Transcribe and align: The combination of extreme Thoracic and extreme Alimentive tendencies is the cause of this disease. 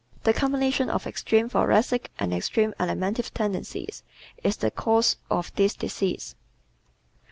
The 0.23 0.33
combination 0.33 0.89
of 0.89 1.05
extreme 1.05 1.47
Thoracic 1.47 2.09
and 2.17 2.33
extreme 2.33 2.73
Alimentive 2.79 3.31
tendencies 3.35 4.01
is 4.43 4.57
the 4.57 4.71
cause 4.71 5.17
of 5.29 5.53
this 5.53 5.75
disease. 5.75 6.33